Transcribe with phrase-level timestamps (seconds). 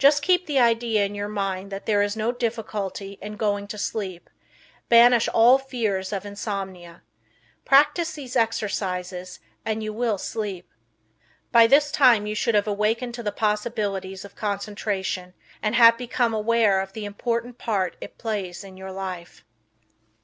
[0.00, 3.78] Just keep the idea in your mind that there is no difficulty in going to
[3.78, 4.28] sleep;
[4.88, 7.02] banish all fear of insomnia.
[7.64, 10.68] Practice these exercises and you will sleep.
[11.52, 16.34] By this time you should have awakened to the possibilities of concentration and have become
[16.34, 19.44] aware of the important part it plays in your life.